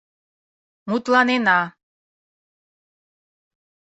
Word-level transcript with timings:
—Мутланена. 0.89 1.59